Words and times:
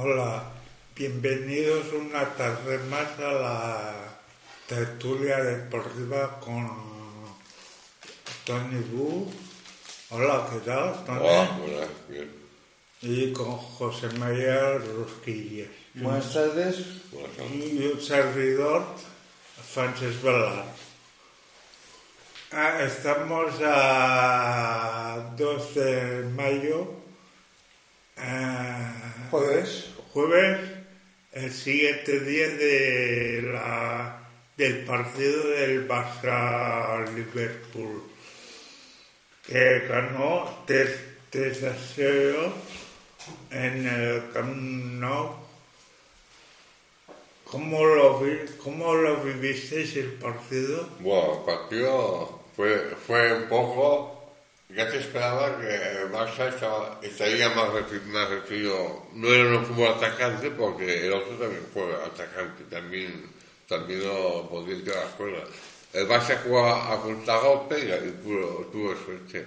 Hola, 0.00 0.44
bienvenidos 0.94 1.92
una 1.92 2.24
tarde 2.36 2.78
más 2.88 3.18
a 3.18 3.32
la 3.32 3.94
tertulia 4.68 5.42
deportiva 5.42 6.38
con 6.38 6.70
Tony 8.44 8.78
Bu. 8.92 9.28
Hola, 10.10 10.46
¿qué 10.52 10.60
tal, 10.60 11.04
Tony? 11.04 11.18
Hola, 11.18 11.58
hola, 11.64 11.88
bien. 12.08 12.30
Y 13.02 13.32
con 13.32 13.56
José 13.56 14.08
María 14.20 14.78
Rosquillas. 14.78 15.66
Buenas 15.94 16.32
tardes. 16.32 16.76
Buenas 17.10 17.36
tardes. 17.36 17.52
Y 17.56 17.90
un 17.92 18.00
servidor, 18.00 18.84
Francesc 19.68 20.22
Balán. 20.22 20.64
Ah, 22.52 22.82
estamos 22.84 23.52
a 23.64 25.34
2 25.36 25.74
de 25.74 26.22
mayo. 26.36 26.86
ah, 28.16 29.17
Jueves. 29.30 29.90
jueves, 30.14 30.58
el 31.32 31.52
siguiente 31.52 32.20
día 32.20 32.48
de 32.48 33.42
la, 33.52 34.26
del 34.56 34.86
partido 34.86 35.48
del 35.48 35.86
Barça-Liverpool, 35.86 38.04
que 39.46 39.80
ganó 39.86 40.64
3 40.66 41.64
a 41.64 41.76
0 41.94 42.54
en 43.50 43.86
el 43.86 44.30
Camp 44.32 44.56
Nou. 44.56 45.34
¿Cómo 47.44 47.84
lo, 47.84 48.20
vi, 48.20 48.38
¿Cómo 48.62 48.94
lo 48.94 49.22
vivisteis 49.22 49.94
el 49.96 50.12
partido? 50.12 50.88
Bueno, 51.00 51.34
el 51.34 51.40
partido 51.44 52.40
fue, 52.56 52.96
fue 53.06 53.34
un 53.34 53.46
poco... 53.48 54.17
Ya 54.68 54.90
se 54.90 54.98
esperaba 54.98 55.58
que 55.58 55.66
el 55.66 56.12
Barça 56.12 56.48
estaba, 56.48 57.00
estaría 57.02 57.48
más, 57.50 57.70
más 58.06 58.28
referido. 58.28 59.06
No 59.14 59.32
era 59.32 59.58
un 59.58 59.64
fútbol 59.64 59.94
atacante 59.94 60.50
porque 60.50 61.06
el 61.06 61.12
otro 61.14 61.36
también 61.36 61.66
fue 61.72 61.94
atacante. 61.94 62.64
También, 62.70 63.30
también 63.66 64.04
lo 64.04 64.46
podía 64.48 64.76
ir 64.76 64.92
a. 64.92 65.98
El 65.98 66.06
Barça 66.06 66.42
jugó 66.42 66.68
a 66.68 67.00
contragolpe 67.00 67.78
y, 67.78 68.08
y 68.08 68.12
tuvo, 68.22 68.66
tuvo 68.70 68.94
suerte. 68.94 69.46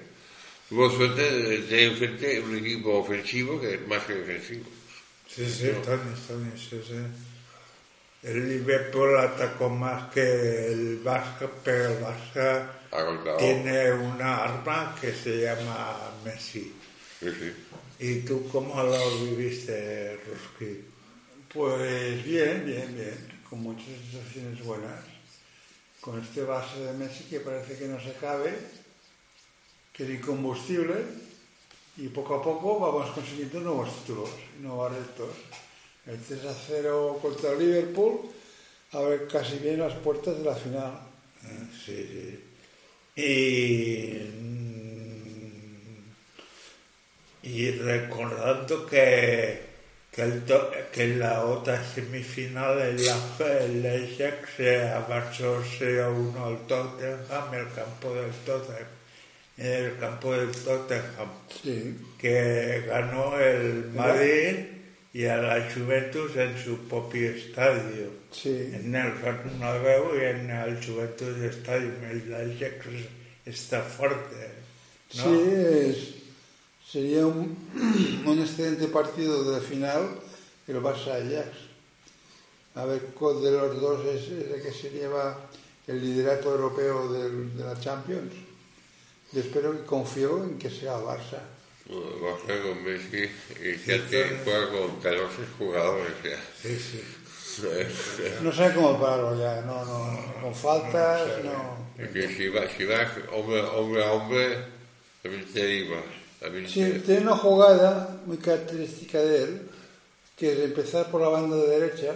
Tuvo 0.67 0.89
suerte 0.89 1.21
de 1.21 1.57
tener 1.59 1.91
enfrente 1.91 2.39
un 2.39 2.57
equipo 2.57 2.99
ofensivo 2.99 3.61
que 3.61 3.75
es 3.75 3.87
más 3.87 4.03
que 4.05 4.15
defensivo. 4.15 4.65
Sí, 5.27 5.45
sí, 5.47 5.71
Tony, 5.85 6.15
Tony, 6.27 6.51
sí, 6.57 6.81
sí. 6.85 6.95
El 8.23 8.49
Liverpool 8.49 9.17
atacó 9.17 9.69
más 9.69 10.11
que 10.11 10.21
el 10.71 11.03
Barça, 11.03 11.47
pero 11.63 11.89
el 11.89 11.99
Barça 12.03 12.80
Tiene 13.39 13.93
una 13.93 14.43
arma 14.43 14.95
que 14.99 15.13
se 15.13 15.43
llama 15.43 16.11
Messi. 16.25 16.73
Sí, 17.19 17.27
sí. 17.31 17.53
¿Y 17.99 18.19
tú 18.21 18.49
cómo 18.51 18.83
lo 18.83 19.21
viviste, 19.21 20.17
Ruski? 20.17 20.83
Pues 21.53 22.25
bien, 22.25 22.65
bien, 22.65 22.93
bien. 22.93 23.41
Con 23.49 23.61
muchas 23.61 23.85
sensaciones 24.11 24.61
buenas. 24.65 24.99
Con 26.01 26.21
este 26.21 26.43
vaso 26.43 26.83
de 26.83 26.93
Messi 26.93 27.23
que 27.25 27.39
parece 27.39 27.77
que 27.77 27.87
no 27.87 28.01
se 28.01 28.13
cabe, 28.13 28.53
que 29.93 30.03
es 30.03 30.09
incombustible. 30.09 30.95
Y 31.95 32.09
poco 32.09 32.35
a 32.35 32.43
poco 32.43 32.79
vamos 32.79 33.11
consiguiendo 33.11 33.61
nuevos 33.61 33.95
títulos, 34.01 34.31
nuevos 34.59 34.91
retos. 34.91 35.29
El 36.07 36.19
3 36.19 36.45
a 36.45 36.53
0 36.67 37.19
contra 37.21 37.51
el 37.51 37.59
Liverpool, 37.59 38.31
a 38.91 38.99
ver 39.01 39.27
casi 39.27 39.59
bien 39.59 39.79
las 39.79 39.93
puertas 39.95 40.37
de 40.37 40.43
la 40.43 40.55
final. 40.55 40.99
Sí, 41.85 41.95
sí. 41.95 42.50
Y, 43.15 44.13
mm, 44.35 44.71
y 47.43 47.71
recordando 47.71 48.85
que, 48.85 49.61
que, 50.11 50.21
el 50.21 50.43
que 50.91 51.07
la 51.15 51.43
otra 51.45 51.83
semifinal 51.83 52.79
en 52.81 53.05
la 53.05 53.17
el 53.59 53.85
Ajax 53.85 54.49
se 54.57 54.87
avanzó 54.89 55.61
0-1 55.61 56.45
al 56.45 56.67
Tottenham, 56.67 57.53
el 57.53 57.67
campo 57.73 58.13
del 58.13 58.31
Tottenham, 58.45 58.87
en 59.57 59.65
el 59.65 59.97
campo 59.97 60.33
del 60.33 60.51
Tottenham. 60.51 61.29
Sí, 61.61 61.97
que 62.17 62.83
ganó 62.87 63.37
el 63.39 63.91
Madrid 63.93 64.80
y 65.13 65.25
a 65.25 65.37
la 65.37 65.69
Juventus 65.73 66.35
en 66.37 66.57
su 66.63 66.77
propio 66.87 67.31
estadio, 67.31 68.07
sí. 68.31 68.69
en 68.73 68.95
el 68.95 69.11
Bernabéu 69.13 70.15
y 70.17 70.23
en 70.23 70.49
el 70.49 70.83
Juventus 70.85 71.37
Stadium. 71.55 72.03
El 72.09 72.33
Ajax 72.33 72.85
está 73.45 73.81
fuerte, 73.81 74.51
¿no? 75.17 75.23
Sí, 75.23 75.51
es- 75.51 76.13
sería 76.89 77.25
un, 77.25 77.57
un 78.25 78.39
excelente 78.39 78.87
partido 78.87 79.51
de 79.51 79.59
final 79.61 80.07
el 80.67 80.77
Barça-Ajax. 80.81 81.51
A 82.75 82.85
ver 82.85 83.01
cuál 83.13 83.41
de 83.41 83.51
los 83.51 83.81
dos 83.81 84.05
es, 84.05 84.23
es 84.29 84.51
el 84.51 84.61
que 84.61 84.71
se 84.71 84.89
lleva 84.91 85.37
el 85.87 85.99
liderato 85.99 86.51
europeo 86.55 87.11
del- 87.11 87.57
de 87.57 87.63
la 87.65 87.77
Champions. 87.77 88.31
Yo 89.33 89.41
espero 89.41 89.73
y 89.73 89.85
confío 89.85 90.43
en 90.43 90.57
que 90.57 90.69
sea 90.69 90.97
el 90.97 91.03
Barça. 91.03 91.39
Bueno, 91.87 92.11
Barça 92.21 92.61
con 92.61 92.83
Messi 92.83 93.23
y 93.59 93.77
que 93.79 94.39
juega 94.43 94.69
con 94.69 94.99
14 95.01 95.41
jugadores 95.57 96.13
ya. 96.23 96.37
Sí, 96.61 96.77
sí. 96.77 97.01
No 98.41 98.51
sé 98.53 98.71
cómo 98.73 98.97
pararlo 98.99 99.37
ya, 99.37 99.61
no, 99.61 99.83
no, 99.83 100.41
con 100.41 100.55
faltas, 100.55 101.43
no. 101.43 101.91
Es 102.01 102.09
que 102.11 102.27
si 102.33 102.47
vas, 102.47 102.71
si 102.77 102.85
vas 102.85 103.09
hombre, 103.33 103.61
hombre 103.61 104.05
a 104.05 104.11
hombre, 104.13 104.57
también 105.21 105.45
te 105.51 105.61
animas. 105.61 106.03
También 106.39 106.67
Sí, 106.69 106.81
te- 106.81 106.99
tiene 106.99 107.21
una 107.23 107.35
jugada 107.35 108.21
muy 108.25 108.37
característica 108.37 109.19
de 109.19 109.43
él, 109.43 109.61
que 110.37 110.53
es 110.53 110.59
empezar 110.59 111.11
por 111.11 111.19
la 111.21 111.27
banda 111.27 111.57
derecha, 111.57 112.13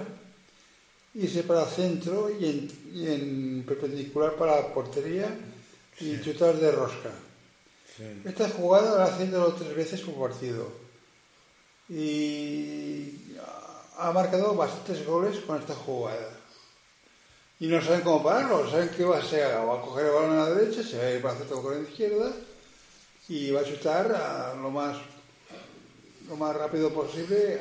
irse 1.16 1.44
para 1.44 1.64
el 1.64 1.70
centro 1.70 2.30
y 2.40 2.46
en, 2.46 2.72
y 2.94 3.08
en 3.08 3.64
perpendicular 3.68 4.36
para 4.36 4.56
la 4.62 4.74
portería 4.74 5.28
y 6.00 6.22
chutar 6.22 6.56
de 6.56 6.72
rosca. 6.72 7.12
Esta 8.26 8.50
jugada 8.50 8.98
la 9.00 9.06
hace 9.06 9.28
dos 9.28 9.54
o 9.54 9.56
tres 9.56 9.76
veces 9.76 10.02
por 10.02 10.30
partido. 10.30 10.68
Y 11.88 13.36
ha 13.98 14.12
marcado 14.12 14.56
bastantes 14.56 15.06
goles 15.06 15.40
con 15.40 15.60
esta 15.60 15.76
jugada. 15.76 16.40
Y 17.60 17.68
no 17.68 17.82
saben 17.82 18.02
cómo 18.02 18.22
pararlo, 18.22 18.70
saben 18.70 18.90
que 18.90 19.06
va 19.06 19.20
a, 19.20 19.24
ser, 19.24 19.48
va 19.48 19.78
a 19.78 19.82
coger 19.82 20.08
el 20.08 20.12
balón 20.12 20.32
a 20.32 20.50
la 20.50 20.56
derecha, 20.56 20.84
se 20.84 20.98
va 20.98 21.04
a 21.06 21.12
ir 21.12 21.22
para 21.22 21.34
el 21.36 21.40
centro 21.40 21.62
con 21.62 21.76
la 21.76 21.90
izquierda 21.90 22.34
y 23.30 23.52
va 23.52 23.62
a 23.62 23.64
chutar 23.64 24.12
a 24.12 24.54
lo 24.56 24.70
más 24.70 24.98
lo 26.28 26.36
más 26.36 26.56
rápido 26.56 26.92
posible 26.92 27.60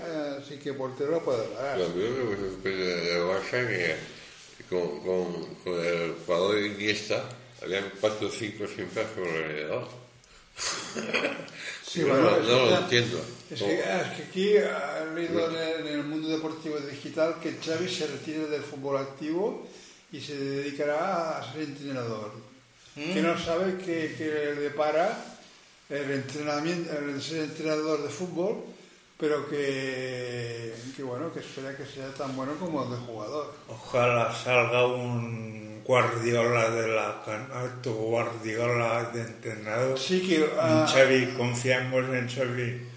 sin 0.49 0.59
que 0.59 0.71
el 0.71 0.77
portero 0.77 1.12
lo 1.12 1.23
pueda 1.23 1.44
parar. 1.44 1.78
Lo 1.78 1.89
mismo 1.91 2.31
que 2.62 2.71
me 2.71 2.75
de 2.75 3.21
Barça 3.21 3.69
que 3.69 4.65
con, 4.69 5.00
con, 5.00 5.55
con 5.56 5.75
el 5.75 6.15
jugador 6.25 6.55
de 6.55 6.67
Iniesta 6.69 7.25
habían 7.62 7.93
4 8.00 8.27
o 8.27 8.31
5 8.31 8.67
siempre 8.67 9.03
a 9.03 9.15
su 9.15 9.21
alrededor. 9.21 10.03
Sí, 11.87 12.03
bueno, 12.03 12.22
no, 12.31 12.37
es 12.37 12.42
no 12.42 12.47
que- 12.65 12.70
lo 12.70 12.78
entiendo. 12.78 13.25
Es 13.50 13.62
que, 13.62 13.78
es 13.81 14.06
que 14.17 14.23
aquí 14.25 14.56
ha 14.58 15.05
leído 15.14 15.49
en 15.50 15.56
el, 15.56 15.87
en 15.87 15.94
el 16.00 16.05
mundo 16.05 16.29
deportivo 16.29 16.76
digital 16.79 17.37
que 17.40 17.58
Xavi 17.64 17.88
se 17.88 18.06
retira 18.06 18.46
del 18.46 18.62
fútbol 18.62 18.96
activo 18.96 19.67
y 20.11 20.20
se 20.20 20.37
dedicará 20.38 21.38
a 21.38 21.52
ser 21.52 21.62
entrenador. 21.62 22.32
Que 22.94 23.20
no 23.23 23.37
sabe 23.38 23.76
que, 23.79 24.14
que 24.17 24.25
le 24.25 24.55
depara 24.55 25.37
el 25.90 26.11
entrenamiento, 26.12 26.90
el 26.96 27.20
ser 27.20 27.43
entrenador 27.43 28.02
de 28.02 28.08
fútbol, 28.08 28.64
pero 29.19 29.49
que, 29.49 30.73
que 30.96 31.02
bueno, 31.02 31.32
que 31.32 31.40
espera 31.40 31.76
que 31.76 31.84
sea 31.87 32.08
tan 32.14 32.34
bueno 32.37 32.55
como 32.58 32.84
de 32.87 32.96
jugador. 32.99 33.52
Ojalá 33.69 34.32
salga 34.32 34.87
un 34.87 35.63
Guardiola 35.84 36.70
de 36.70 36.88
la 36.88 37.22
tu 37.82 37.92
Guardiola 37.92 39.10
de 39.12 39.20
entrenador. 39.20 39.98
Sí 39.98 40.20
que 40.26 40.36
En 40.36 40.50
ah, 40.58 40.86
Xavi, 40.90 41.34
confiamos 41.36 42.04
en 42.08 42.28
Xavi. 42.28 42.88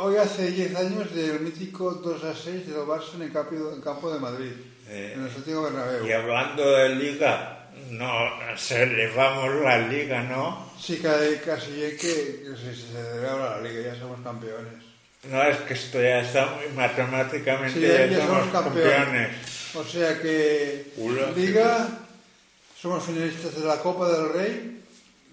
hoy 0.00 0.16
hace 0.16 0.50
10 0.50 0.74
años 0.76 1.14
del 1.14 1.40
mítico 1.40 1.92
2 1.92 2.24
a 2.24 2.34
6 2.34 2.66
del 2.66 2.76
Barça 2.78 3.14
en 3.14 3.22
el 3.22 3.32
campo, 3.32 3.54
en 3.74 3.80
campo 3.80 4.12
de 4.12 4.20
Madrid, 4.20 4.52
Eh, 4.88 5.12
en 5.14 5.24
el 5.24 5.30
Santiago 5.30 5.62
Bernabéu. 5.62 6.06
Y 6.06 6.12
hablando 6.12 6.70
de 6.72 6.88
liga, 6.90 7.68
no, 7.90 8.10
celebramos 8.56 9.54
la 9.62 9.78
liga, 9.78 10.22
¿no? 10.24 10.70
Sí, 10.80 10.98
casi, 10.98 11.36
casi 11.36 11.82
es 11.82 11.94
que, 12.00 12.42
que 12.42 12.56
se, 12.56 12.74
se 12.74 12.86
celebra 12.92 13.56
la 13.56 13.60
liga, 13.62 13.92
ya 13.94 13.98
somos 13.98 14.20
campeones. 14.22 14.74
No, 15.30 15.42
es 15.42 15.56
que 15.58 15.72
esto 15.74 16.02
ya 16.02 16.20
está 16.20 16.46
muy 16.56 16.66
matemáticamente, 16.76 17.80
Sí, 17.80 17.86
ya 17.86 18.06
ya 18.06 18.26
somos 18.26 18.44
somos 18.46 18.64
campeones. 18.64 18.94
campeones. 18.94 19.30
O 19.74 19.84
sea 19.84 20.20
que 20.20 20.92
Liga, 21.34 21.88
somos 22.84 23.02
finalistas 23.02 23.54
de 23.58 23.66
la 23.66 23.78
Copa 23.80 24.06
del 24.12 24.28
Rey, 24.28 24.82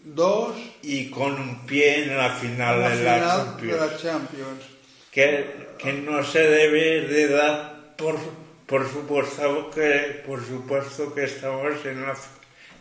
dos, 0.05 0.55
Y 0.81 1.09
con 1.11 1.33
un 1.33 1.65
pie 1.65 2.03
en 2.05 2.15
la 2.17 2.29
final 2.29 2.79
la 2.79 2.89
de 2.95 3.03
la 3.03 3.13
final 3.15 3.19
de 3.19 3.43
Champions. 3.43 3.79
la 3.81 3.97
Champions. 3.97 4.63
que, 5.11 5.67
que 5.77 5.93
no 5.93 6.23
se 6.23 6.39
debe 6.39 7.07
de 7.07 7.27
dar 7.27 7.93
por, 7.97 8.15
por 8.65 8.89
supuesto 8.89 9.69
que 9.69 10.23
por 10.25 10.39
supuesto 10.45 11.13
que 11.13 11.25
estamos 11.25 11.85
en 11.85 12.01
la 12.03 12.15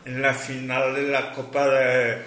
en 0.05 0.23
la 0.23 0.33
final 0.35 0.95
de 0.95 1.03
la 1.09 1.33
Copa 1.33 1.67
de, 1.69 2.23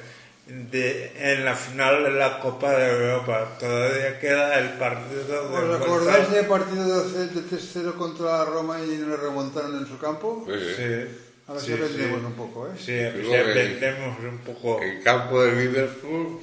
de- 0.45 1.11
en 1.33 1.45
la 1.45 1.55
final 1.55 2.03
de 2.03 2.11
la 2.11 2.39
Copa 2.41 2.71
de 2.73 2.87
Europa 2.91 3.55
todavía 3.57 4.19
queda 4.19 4.59
el 4.59 4.71
partido 4.77 5.23
de 5.23 5.37
¿Os 5.37 5.81
acordáis 5.81 6.29
del 6.29 6.45
partido 6.45 7.03
de 7.07 7.27
de 7.27 7.41
3-0 7.49 7.93
contra 7.93 8.43
Roma 8.43 8.83
y 8.83 8.97
nos 8.97 9.17
remontaron 9.17 9.77
en 9.77 9.87
su 9.87 9.97
campo? 9.97 10.45
Sí, 10.45 10.59
sí. 10.75 11.32
Sí, 11.45 11.51
A 11.51 11.53
ver 11.53 11.61
sí, 11.61 11.67
si 11.67 11.73
aprendemos 11.73 12.19
sí. 12.19 12.25
un 12.25 12.33
poco, 12.33 12.67
¿eh? 12.67 12.71
sí, 12.77 12.85
que- 12.85 13.39
aprendemos 13.39 14.19
un 14.19 14.37
poco 14.39 14.81
En 14.81 15.01
campo 15.03 15.43
de 15.43 15.51
Liverpool, 15.53 16.39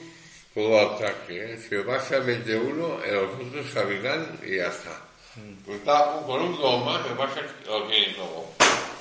todo 0.55 0.81
ataque. 0.94 1.55
¿eh? 1.55 1.58
Si 1.58 1.75
el 1.75 1.87
Barça 1.87 2.23
mete 2.23 2.56
uno, 2.56 3.02
el 3.05 3.17
otro 3.17 3.38
se 3.62 3.87
final 3.87 4.38
y 4.47 4.56
ya 4.56 4.67
está. 4.69 5.00
Pues 5.64 5.79
está, 5.79 6.23
con 6.26 6.43
un 6.43 6.56
gol 6.56 6.85
más, 6.85 7.06
el 7.06 7.17
Barça 7.17 7.43
lo 7.67 7.85
tiene 7.85 8.14
todo. 8.14 8.47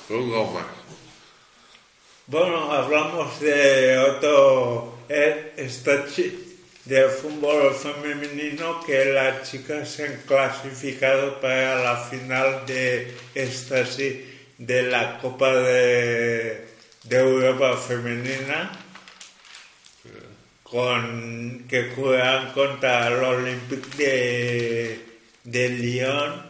Con 0.08 0.16
un 0.18 0.30
gol 0.30 0.54
más. 0.54 0.66
Bueno, 2.26 2.70
hablamos 2.72 3.40
de 3.40 3.98
otro, 3.98 4.98
eh, 5.08 5.52
esta 5.56 6.06
del 6.84 7.10
fútbol 7.10 7.74
femenino 7.74 8.80
que 8.84 9.06
las 9.06 9.50
chicas 9.50 9.88
se 9.90 10.06
han 10.06 10.16
clasificado 10.26 11.40
para 11.40 11.82
la 11.82 11.96
final 11.96 12.64
de 12.66 13.12
esta 13.34 13.84
sí, 13.84 14.29
de 14.60 14.82
la 14.82 15.16
Copa 15.18 15.54
de, 15.54 16.68
de 17.04 17.16
Europa 17.16 17.76
femenina 17.78 18.70
con 20.62 21.64
que 21.68 21.90
juegan 21.96 22.52
contra 22.52 23.08
el 23.08 23.14
Olympique 23.24 23.96
de, 23.96 25.04
de 25.44 25.68
Lyon 25.70 26.42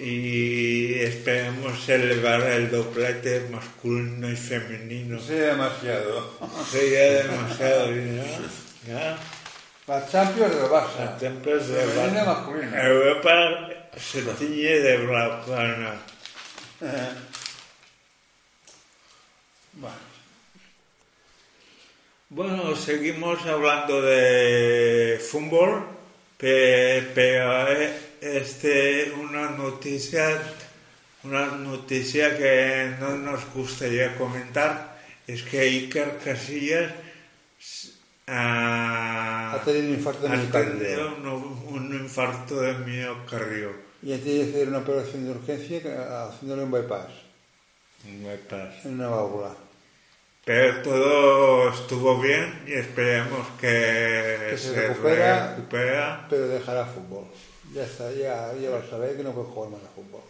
y 0.00 0.94
esperemos 1.00 1.84
celebrar 1.84 2.42
el 2.42 2.70
doblete 2.70 3.46
masculino 3.50 4.28
y 4.30 4.36
femenino. 4.36 5.20
Sí, 5.20 5.34
demasiado. 5.34 6.38
Sería 6.70 7.22
demasiado 7.22 7.90
ya. 7.92 8.24
ya. 8.88 9.18
La 9.86 10.06
Champions 10.08 10.54
Femenina 11.66 12.22
y 12.22 12.26
Bar- 12.26 12.26
masculina. 12.26 12.86
Europa 12.86 13.68
se 13.98 14.22
tiñe 14.22 14.80
de 14.80 14.96
blaugrana. 14.98 15.94
Eh. 16.80 17.14
Bueno, 19.74 19.96
Bueno, 22.30 22.76
seguimos 22.76 23.44
hablando 23.46 24.00
de 24.02 25.18
fútbol, 25.30 25.84
pe- 26.38 27.10
pero 27.14 27.72
eh, 27.72 27.92
este 28.20 29.12
una 29.18 29.50
noticia, 29.50 30.40
una 31.24 31.46
noticia 31.46 32.36
que 32.38 32.94
no 33.00 33.16
nos 33.16 33.44
gustaría 33.52 34.16
comentar 34.16 35.00
es 35.26 35.42
que 35.42 35.60
Iker 35.60 36.18
Casillas 36.24 36.92
ha 38.26 39.60
tenido 39.64 39.88
un 39.88 39.94
infarto 39.94 40.22
de 40.28 40.36
miocardio. 40.36 41.16
un, 41.16 41.26
un 41.74 41.94
infarto 41.94 42.60
de 42.60 42.74
miocardio. 42.74 43.89
Y 44.02 44.16
tenido 44.18 44.44
que 44.44 44.50
hacer 44.50 44.68
una 44.68 44.78
operación 44.78 45.24
de 45.24 45.30
urgencia 45.32 45.82
que- 45.82 45.94
haciéndole 45.94 46.62
un 46.64 46.70
bypass 46.70 47.06
pasa. 48.48 48.72
en 48.84 48.94
una 48.94 49.08
válvula. 49.08 49.54
Pero 50.44 50.82
todo 50.82 51.68
estuvo 51.70 52.18
bien 52.20 52.62
y 52.66 52.72
esperemos 52.72 53.46
que, 53.60 54.46
Que 54.50 54.56
se 54.58 54.88
recupera. 54.88 55.54
recupera. 55.54 56.26
Pero 56.30 56.48
dejará 56.48 56.86
fútbol. 56.86 57.24
Ya 57.74 57.84
está, 57.84 58.10
ya, 58.12 58.52
ya 58.54 58.70
lo 58.70 58.88
sabéis 58.88 59.16
que 59.16 59.22
no 59.22 59.32
puede 59.32 59.46
jugar 59.48 59.70
más 59.72 59.80
a 59.82 59.88
fútbol. 59.94 60.22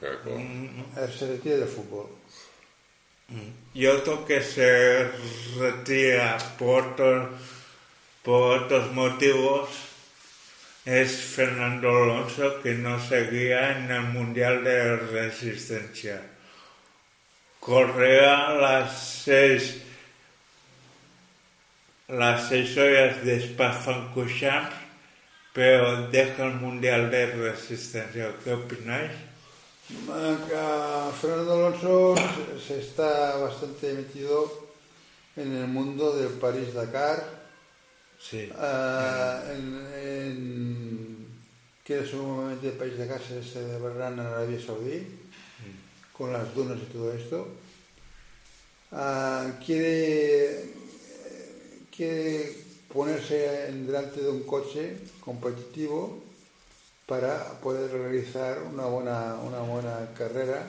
Pero, 0.00 0.20
Eh, 0.26 1.08
Se 1.18 1.26
retira 1.28 1.56
del 1.56 1.68
fútbol. 1.68 2.06
Y 3.74 3.86
otro 3.86 4.24
que 4.24 4.40
se 4.42 5.10
retira 5.58 6.36
por 6.58 6.84
otros, 6.84 7.30
por 8.22 8.58
otros 8.62 8.92
motivos 8.92 9.68
es 10.86 11.20
Fernando 11.20 11.88
Alonso, 11.90 12.62
que 12.62 12.74
no 12.74 12.98
seguía 13.04 13.76
en 13.76 13.90
el 13.90 14.02
Mundial 14.02 14.62
de 14.62 14.96
Resistencia. 14.96 16.22
Correa 17.58 18.54
las 18.54 19.24
seis, 19.24 19.82
las 22.06 22.48
seis 22.48 22.78
horas 22.78 23.24
de 23.24 23.36
Spa-Francorchamps, 23.40 24.76
pero 25.52 26.06
deja 26.06 26.46
el 26.46 26.54
Mundial 26.54 27.10
de 27.10 27.26
Resistencia. 27.32 28.32
¿Qué 28.44 28.52
opináis? 28.52 29.10
Fernando 31.20 31.52
Alonso 31.52 32.14
se 32.64 32.78
está 32.78 33.36
bastante 33.38 33.92
metido 33.92 34.68
en 35.34 35.52
el 35.52 35.66
mundo 35.66 36.16
del 36.16 36.28
París-Dakar, 36.38 37.35
Sí. 38.20 38.50
ah, 38.56 39.42
en, 39.52 39.86
en- 39.96 41.26
que 41.84 42.04
sumamente 42.04 42.68
el 42.68 42.72
París-Dakar 42.74 43.20
se 43.22 43.42
celebrará 43.42 44.08
en 44.08 44.18
Arabia 44.20 44.58
Saudí, 44.64 45.06
con 46.12 46.32
las 46.32 46.52
dunas 46.54 46.78
y 46.82 46.92
todo 46.92 47.12
esto. 47.12 47.48
Ah, 48.90 49.52
quiere, 49.64 50.64
quiere 51.94 52.56
ponerse 52.92 53.68
en 53.68 53.86
delante 53.86 54.20
de 54.22 54.30
un 54.30 54.42
coche 54.44 54.96
competitivo 55.20 56.22
para 57.06 57.60
poder 57.60 57.90
realizar 57.92 58.62
una 58.62 58.86
buena, 58.86 59.36
una 59.36 59.60
buena 59.60 60.08
carrera 60.16 60.64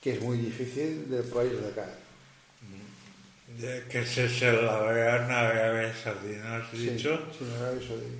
que 0.00 0.12
es 0.12 0.22
muy 0.22 0.38
difícil 0.38 1.10
del 1.10 1.24
país 1.24 1.52
de 1.60 1.68
acá. 1.68 1.88
De 3.58 3.84
que 3.90 4.06
se 4.06 4.28
celebrará 4.28 5.24
en 5.24 5.30
Arabia 5.32 5.92
Saudí, 6.02 6.36
¿no 6.36 6.54
has 6.56 6.70
Sí, 6.70 6.90
dicho? 6.90 7.18
sí, 7.36 7.44
en. 7.44 8.18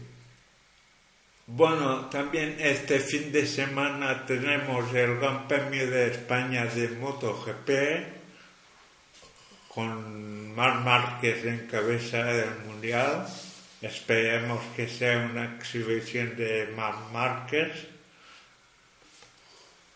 Bueno, 1.46 2.06
también 2.10 2.56
este 2.58 2.98
fin 2.98 3.30
de 3.32 3.46
semana 3.46 4.26
tenemos 4.26 4.92
el 4.94 5.16
Gran 5.18 5.46
Premio 5.48 5.88
de 5.90 6.08
España 6.10 6.66
de 6.66 6.88
MotoGP 6.88 7.70
con 9.68 10.54
Marc 10.54 10.80
Márquez 10.84 11.44
en 11.44 11.66
cabeza 11.68 12.24
del 12.24 12.54
Mundial. 12.66 13.26
Esperemos 13.80 14.60
que 14.74 14.88
sea 14.88 15.18
una 15.30 15.56
exhibición 15.56 16.36
de 16.36 16.72
Marc 16.76 16.98
Márquez. 17.12 17.72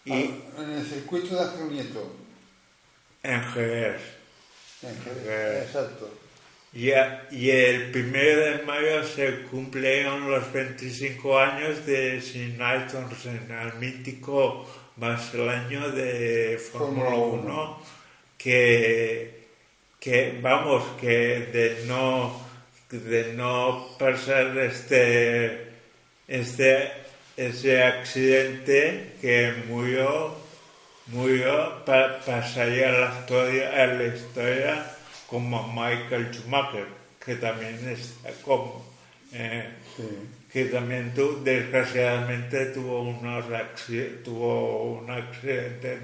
Y 0.04 0.12
Ah, 0.12 0.62
en 0.62 0.70
el 0.70 0.86
circuito 0.86 1.34
de 1.34 1.42
Nieto. 1.70 2.16
en 3.24 3.42
Jerez. 3.52 4.00
Jerez. 4.82 5.66
Exacto. 5.66 6.10
Y, 6.74 6.90
el 6.90 7.90
primero 7.90 8.44
de 8.44 8.62
mayo 8.64 9.04
se 9.04 9.42
cumplieron 9.42 10.30
los 10.30 10.50
25 10.52 11.38
años 11.38 11.84
de 11.84 12.20
Sin 12.22 12.60
Ayrton, 12.62 13.10
el 13.50 13.78
mítico 13.78 14.66
brasileño 14.96 15.90
de 15.90 16.58
Fórmula 16.58 17.10
Fórmula 17.10 17.14
1, 17.14 17.82
que, 18.38 19.48
que 20.00 20.38
vamos, 20.40 20.84
que 20.98 21.50
de 21.52 21.84
no, 21.86 22.40
de 22.90 23.34
no 23.34 23.88
pasar 23.98 24.56
este, 24.56 25.74
este, 26.26 26.90
ese 27.36 27.82
accidente 27.82 29.12
que 29.20 29.52
murió, 29.68 30.41
murió 31.12 31.84
pa- 31.84 32.18
pasaría 32.24 32.88
a 32.88 32.92
la 32.92 33.18
historia, 33.20 33.82
a 33.82 33.86
la 33.86 34.04
historia 34.04 34.86
como 35.28 35.66
Michael 35.72 36.30
Schumacher, 36.32 36.86
que 37.24 37.36
también 37.36 37.78
está 37.88 38.30
como, 38.42 38.84
eh, 39.32 39.68
Sí. 39.96 40.02
que 40.52 40.64
también 40.66 41.14
tu, 41.14 41.42
desgraciadamente 41.44 42.66
tuvo, 42.66 43.02
unos 43.02 43.44
tuvo 44.24 44.98
un 44.98 45.10
accidente 45.10 45.98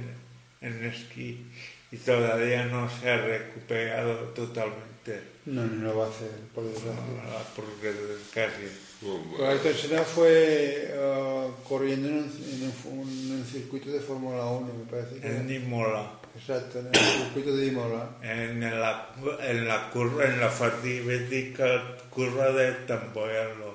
en, 0.60 0.68
en 0.68 0.84
esquí 0.86 1.46
y 1.90 1.96
todavía 1.96 2.64
no 2.66 2.88
se 2.88 3.10
ha 3.10 3.16
recuperado 3.18 4.14
totalmente, 4.34 5.20
No, 5.46 5.64
no, 5.64 5.88
no 5.88 5.96
va 5.96 6.06
a 6.06 6.08
hacer, 6.10 6.30
por 6.54 6.64
desgracia. 6.64 7.02
ah, 7.24 7.42
porque 7.56 7.92
casi. 8.34 8.87
Ayrton 9.00 9.74
Senna 9.74 10.02
fue 10.02 10.92
ah, 11.00 11.46
corriendo 11.68 12.08
en 12.08 12.14
un, 12.14 12.24
en 12.24 12.62
un- 12.98 13.08
en 13.08 13.32
un 13.40 13.44
circuito 13.46 13.90
de 13.90 14.00
Fórmula 14.00 14.44
1, 14.46 14.72
me 14.74 14.90
parece. 14.90 15.20
que 15.20 15.26
En. 15.28 15.50
Imola, 15.50 16.12
Exacto, 16.36 16.80
en 16.80 16.86
el 16.88 16.94
circuito 16.94 17.54
de 17.56 17.66
Imola. 17.66 18.10
en 18.22 18.60
la, 18.60 19.08
en 19.40 19.68
la 19.68 19.90
curva, 19.90 20.24
en 20.24 20.40
la 20.40 20.48
fatídica 20.50 21.96
curva 22.10 22.50
de 22.52 22.72
Tamboyalo. 22.86 23.74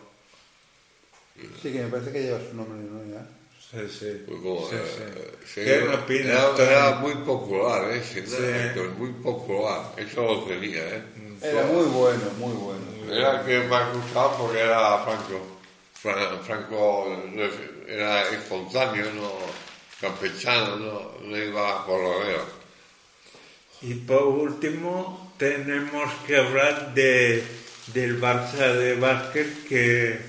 Sí, 1.61 1.71
que 1.71 1.81
me 1.83 1.87
parece 1.87 2.11
que 2.11 2.21
lleva 2.23 2.39
su 2.39 2.55
nombre, 2.55 2.77
¿no? 2.89 3.01
Ya. 3.13 3.25
Sí, 3.59 3.79
sí. 3.99 4.23
Pues 4.27 4.39
como, 4.41 4.69
Sí, 4.69 4.75
eh, 4.75 5.31
sí. 5.45 5.53
se- 5.53 5.63
¿Qué 5.63 5.79
opinas, 5.87 6.59
era, 6.59 6.71
era 6.89 6.95
muy 6.99 7.15
popular, 7.15 7.91
¿eh? 7.91 8.03
Sí, 8.03 8.79
muy 8.99 9.09
popular. 9.13 9.93
Eso 9.97 10.21
lo 10.23 10.43
tenía, 10.43 10.83
¿eh? 10.95 11.01
Era 11.43 11.63
muy 11.65 11.85
bueno, 11.85 12.21
muy 12.37 12.53
bueno. 12.53 13.13
Era 13.13 13.41
el 13.41 13.45
que 13.45 13.67
más 13.67 13.93
gustaba 13.93 14.37
porque 14.37 14.59
era 14.59 14.97
Franco. 15.03 15.47
Fra- 15.93 16.37
Franco 16.45 17.07
era 17.87 18.23
espontáneo, 18.29 19.05
no 19.13 19.31
campechano, 20.01 20.75
no, 20.77 21.11
no 21.21 21.37
iba 21.37 21.85
por 21.85 22.01
los 22.01 22.25
dedos. 22.27 22.47
Y 23.81 23.93
por 23.95 24.23
último, 24.23 25.33
tenemos 25.37 26.11
que 26.25 26.37
hablar 26.37 26.93
de, 26.93 27.43
del 27.87 28.19
Barça 28.21 28.73
de 28.73 28.95
básquet 28.95 29.67
que, 29.67 30.19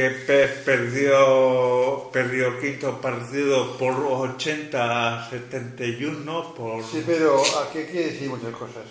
que 0.00 0.10
pe- 0.10 0.48
perdió, 0.64 2.08
perdió 2.10 2.48
el 2.48 2.60
quinto 2.60 2.98
partido 3.02 3.76
por 3.76 3.92
80 3.92 5.26
a 5.26 5.28
71 5.30 6.54
por... 6.54 6.82
Sí, 6.82 7.02
pero 7.04 7.42
aquí 7.58 7.78
hay 7.80 7.86
que 7.86 8.06
decir 8.06 8.30
muchas 8.30 8.54
cosas. 8.54 8.86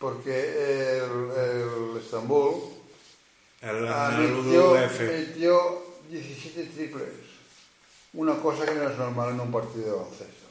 Porque 0.00 0.98
el, 0.98 1.30
el 1.30 1.96
Estambul 2.02 2.60
el 3.60 3.86
metió, 4.18 4.72
metió 5.06 5.82
17 6.10 6.64
triples. 6.74 7.08
Una 8.14 8.34
cosa 8.40 8.66
que 8.66 8.74
no 8.74 8.88
es 8.90 8.98
normal 8.98 9.30
en 9.34 9.40
un 9.40 9.52
partido 9.52 9.84
de 9.84 9.90
baloncesto. 9.92 10.46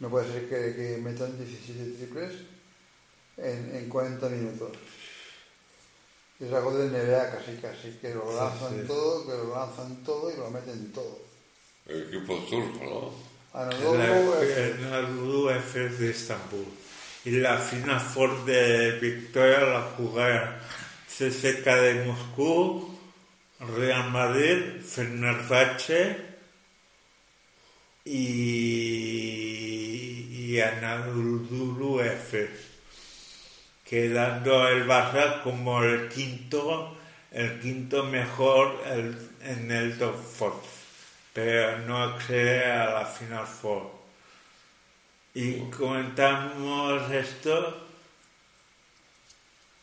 No 0.00 0.08
puede 0.10 0.32
ser 0.32 0.48
que, 0.48 0.74
que 0.74 0.98
metan 1.00 1.38
17 1.38 1.96
triples 1.96 2.32
en, 3.36 3.76
en 3.76 3.88
40 3.88 4.28
minutos. 4.30 4.70
Es 6.38 6.52
algo 6.52 6.76
de 6.76 6.88
NBA 6.90 7.30
casi 7.30 7.56
casi, 7.56 7.92
que 7.98 8.14
lo 8.14 8.34
lanzan 8.36 8.80
sí. 8.80 8.86
todo, 8.86 9.26
que 9.26 9.32
lo 9.32 9.54
lanzan 9.54 10.04
todo 10.04 10.30
y 10.30 10.36
lo 10.36 10.50
meten 10.50 10.92
todo. 10.92 11.18
El 11.86 12.08
equipo 12.08 12.36
turco, 12.50 12.84
¿no? 12.84 13.58
Anadolu, 13.58 14.34
eh, 14.42 14.74
el 14.76 14.84
Anadolu 14.86 15.48
F 15.50 15.88
de 15.88 16.10
Estambul. 16.10 16.66
Y 17.24 17.30
la 17.30 17.56
Final 17.56 18.00
Four 18.00 18.44
de 18.44 18.98
Victoria 19.00 19.60
la 19.60 19.82
jugaron 19.96 20.56
CSK 21.08 21.64
de 21.64 22.04
Moscú, 22.04 22.98
Real 23.60 24.10
Madrid, 24.10 24.82
Fenerbahce 24.82 26.16
y, 28.04 28.12
y 30.52 30.60
Anadolu 30.60 32.00
F, 32.00 32.50
quedando 33.88 34.68
el 34.68 34.86
Barça 34.86 35.42
como 35.42 35.82
el 35.82 36.08
quinto, 36.08 36.96
el 37.30 37.60
quinto 37.60 38.04
mejor 38.04 38.82
en 39.40 39.70
el 39.70 39.96
top 39.98 40.16
four, 40.16 40.54
pero 41.32 41.78
no 41.80 42.02
accede 42.02 42.64
a 42.64 42.90
la 42.90 43.04
Final 43.04 43.46
Four. 43.46 43.90
Y 45.34 45.60
comentamos 45.70 47.10
esto, 47.12 47.86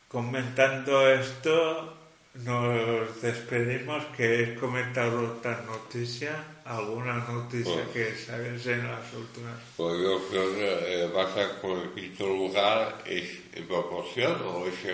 comentando 0.07 1.07
esto, 1.07 2.02
nos 2.35 3.21
despedimos. 3.21 4.03
¿Queréis 4.17 4.57
comentar 4.59 5.07
otra 5.09 5.61
noticia? 5.67 6.43
¿Alguna 6.65 7.15
noticia 7.15 7.73
Bueno. 7.73 7.91
que 7.93 8.15
sabes 8.15 8.65
en 8.67 8.87
las 8.89 9.13
últimas? 9.13 9.59
Pues 9.77 10.01
yo 10.01 10.27
creo 10.29 10.55
que 10.55 11.03
eh, 11.03 11.09
Barça 11.13 11.59
con 11.61 11.79
el 11.79 11.89
quinto 11.93 12.25
lugar 12.27 13.03
es 13.05 13.29
en 13.53 13.67
proporción 13.67 14.35
o 14.45 14.65
es 14.65 14.73
que 14.75 14.91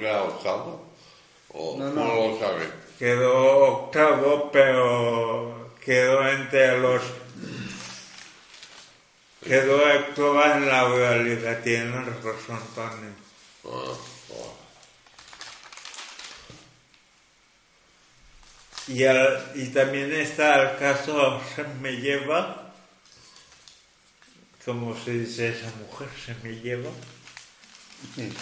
era 0.00 0.22
octavo. 0.22 0.86
O 1.50 1.76
No, 1.78 1.90
no, 1.90 2.04
no. 2.04 2.28
lo 2.32 2.38
sabe. 2.38 2.66
Quedó 2.98 3.58
octavo, 3.84 4.50
pero 4.52 5.70
quedó 5.84 6.28
entre 6.28 6.78
los... 6.78 7.02
Quedó 9.42 9.80
octavo 9.96 10.44
en 10.44 10.68
la 10.68 10.88
realidad, 10.88 11.60
tiene 11.62 11.90
razón, 12.04 12.60
Tony. 12.74 13.08
Ah, 13.64 13.94
ah. 14.32 14.57
Y, 18.88 19.04
al- 19.04 19.52
y 19.54 19.66
también 19.66 20.12
está 20.12 20.62
el 20.72 20.78
caso 20.78 21.42
Se 21.54 21.62
me 21.64 21.92
lleva, 21.92 22.72
como 24.64 24.96
se 24.98 25.12
dice 25.12 25.48
esa 25.50 25.70
mujer, 25.76 26.08
se 26.24 26.34
me 26.42 26.54
lleva, 26.60 26.90
sí. 28.14 28.32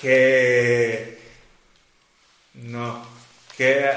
que 0.00 1.18
no, 2.54 3.06
que, 3.56 3.90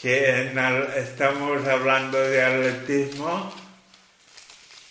que 0.00 0.42
en 0.50 0.58
al- 0.58 0.92
estamos 0.96 1.66
hablando 1.66 2.18
de 2.20 2.42
atletismo, 2.42 3.52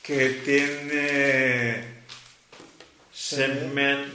que 0.04 0.30
tiene 0.46 1.84
semen, 3.14 4.12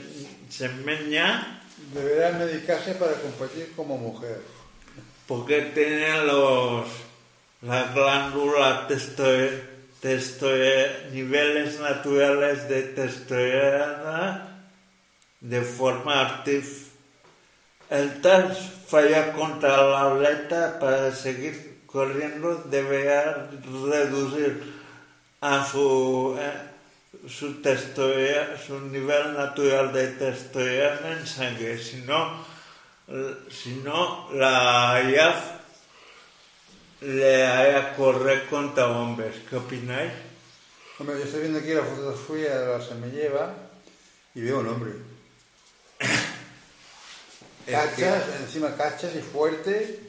semeña 0.49 1.54
Deberá 1.93 2.31
medicarse 2.37 2.95
para 2.95 3.13
competir 3.13 3.73
como 3.75 3.97
mujer. 3.97 4.41
porque 5.27 5.61
tiene 5.73 6.23
los 6.25 6.85
las 7.61 7.93
glándulas 7.95 8.87
testoe, 8.87 9.49
testoe- 10.01 11.09
niveles 11.11 11.79
naturales 11.79 12.69
de 12.69 12.83
testosterona 12.83 14.67
de 15.41 15.61
forma 15.61 16.21
artificial. 16.21 16.91
El 17.89 18.21
TAS 18.21 18.57
falla 18.87 19.31
contra 19.33 19.75
el 19.75 19.93
atleta 19.93 20.79
para 20.79 21.11
seguir 21.11 21.81
corriendo 21.85 22.55
deberá 22.69 23.49
reducir 23.89 24.73
a 25.41 25.65
su 25.65 26.35
eh, 26.39 26.51
su 27.27 27.61
testosterona, 27.61 28.57
su 28.57 28.79
nivel 28.79 29.33
natural 29.33 29.91
de 29.93 30.07
testosterona 30.09 31.19
en 31.19 31.27
sangre, 31.27 31.77
si 31.77 31.97
no 31.97 32.55
eh, 33.07 33.37
si 33.51 33.81
no 33.83 34.29
la 34.33 34.99
IAF 35.07 35.55
le 37.01 37.45
haría 37.45 37.95
correr 37.95 38.47
contra 38.47 38.87
hombres. 38.87 39.35
¿Qué 39.47 39.57
opináis? 39.57 40.11
Hombre, 40.97 41.19
yo 41.19 41.25
estoy 41.25 41.41
viendo 41.41 41.59
aquí 41.59 41.73
la 41.73 41.83
fotografía 41.83 42.57
de 42.57 42.77
la 42.77 42.83
se 42.83 42.95
me 42.95 43.11
lleva 43.11 43.53
y 44.33 44.41
veo 44.41 44.59
un 44.59 44.67
hombre. 44.67 44.93
Cachas, 47.67 48.23
encima 48.41 48.75
cachas 48.75 49.15
y 49.15 49.21
fuerte. 49.21 49.99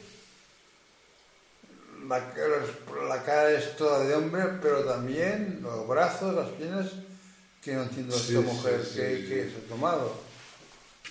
La, 2.07 2.33
cara- 2.33 3.07
la 3.09 3.23
cara 3.23 3.51
es 3.51 3.75
toda 3.75 4.03
de 4.05 4.15
hombre, 4.15 4.43
pero 4.61 4.83
también 4.85 5.59
los 5.61 5.87
brazos, 5.87 6.33
las 6.35 6.49
piernas, 6.51 6.87
que 7.63 7.73
no 7.73 7.83
entiendo 7.83 8.17
Sí, 8.17 8.35
esta 8.37 8.41
sí, 8.49 8.55
mujer 8.55 8.85
sí, 8.85 8.95
que, 8.95 9.17
sí. 9.17 9.27
que 9.27 9.49
se 9.51 9.65
ha 9.65 9.69
tomado. 9.69 10.27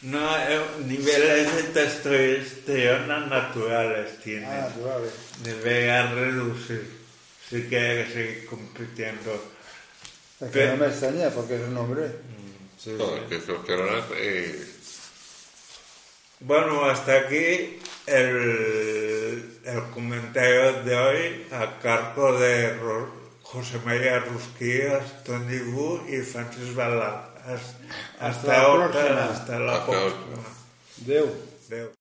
No, 0.02 0.36
eh, 0.38 0.60
niveles 0.86 1.54
de 1.56 1.62
testosterona 1.64 3.26
naturales 3.26 4.20
tiene. 4.22 4.46
Ah, 4.46 4.68
naturales. 4.70 5.10
Debería 5.42 6.12
reducir 6.12 6.86
si 7.48 7.62
quiere 7.64 8.12
seguir 8.12 8.46
compitiendo. 8.46 9.42
Sea, 10.38 10.50
que 10.50 10.66
no 10.66 10.76
me 10.76 10.86
extraña 10.88 11.30
porque 11.30 11.56
es 11.56 11.62
un 11.62 11.76
hombre. 11.78 12.10
No, 12.86 13.16
el 13.16 13.24
testosterona 13.26 14.04
es 14.20 14.56
Bueno, 16.40 16.84
hasta 16.84 17.20
aquí 17.20 17.80
el, 18.06 19.05
el 19.66 19.82
comentario 19.90 20.82
de 20.84 20.96
hoy 20.96 21.46
a 21.52 21.78
cargo 21.80 22.38
de 22.38 22.78
José 23.42 23.78
María 23.84 24.20
Rusquillas, 24.20 25.24
Tony 25.24 25.58
Bu 25.58 26.00
y 26.08 26.18
Francis 26.22 26.74
Balá. 26.74 27.30
Hasta, 27.44 27.76
Hasta 28.20 28.26
hasta 28.28 28.58
la 28.58 28.68
otra, 28.68 28.88
próxima. 28.90 29.24
hasta 29.24 29.58
la 29.58 29.72
Hasta 29.74 29.86
próxima. 29.86 30.38
otra. 30.38 30.42
Deu. 30.98 31.28
Adeu. 31.68 31.90